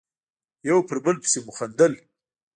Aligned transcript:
یو 0.69 0.77
پر 0.87 0.97
بل 1.05 1.15
پسې 1.21 1.39
مو 1.45 1.51
خندل. 1.57 1.93